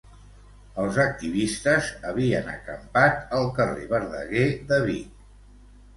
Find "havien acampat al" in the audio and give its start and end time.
2.11-3.47